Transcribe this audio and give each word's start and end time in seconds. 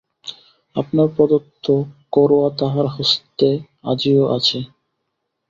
আপনার 0.75 1.07
প্রদত্ত 1.15 1.65
করোয়া 2.13 2.49
তাহার 2.59 2.87
হস্তে 2.87 3.49
আজিও 3.83 4.23
আছে। 4.37 4.59